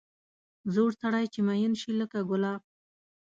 زوړ 0.73 0.89
سړی 1.01 1.25
چې 1.33 1.39
مېن 1.47 1.73
شي 1.81 1.91
لکه 2.01 2.19
ګلاب. 2.29 2.61